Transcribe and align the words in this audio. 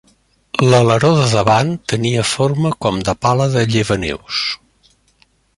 L’aleró 0.71 1.11
de 1.17 1.27
davant 1.33 1.69
tenia 1.93 2.25
forma 2.31 2.73
com 2.87 2.99
de 3.11 3.17
pala 3.27 3.49
de 3.59 3.67
llevaneus. 3.77 4.43